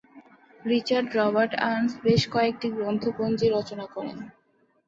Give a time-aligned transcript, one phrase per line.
[0.65, 4.17] Richard Robert Ernst বেশ কয়েকটি গ্রন্থপঞ্জি রচনা করেন।